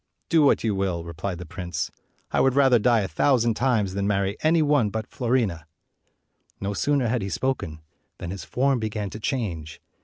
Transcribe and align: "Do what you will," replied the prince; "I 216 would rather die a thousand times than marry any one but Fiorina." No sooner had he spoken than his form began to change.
"Do 0.29 0.41
what 0.41 0.63
you 0.63 0.73
will," 0.73 1.03
replied 1.03 1.37
the 1.37 1.45
prince; 1.45 1.91
"I 2.31 2.39
216 2.39 2.43
would 2.43 2.55
rather 2.55 2.79
die 2.79 3.01
a 3.01 3.07
thousand 3.07 3.53
times 3.53 3.93
than 3.93 4.07
marry 4.07 4.35
any 4.41 4.63
one 4.63 4.89
but 4.89 5.07
Fiorina." 5.07 5.65
No 6.59 6.73
sooner 6.73 7.07
had 7.07 7.21
he 7.21 7.29
spoken 7.29 7.81
than 8.17 8.31
his 8.31 8.43
form 8.43 8.79
began 8.79 9.11
to 9.11 9.19
change. 9.19 9.79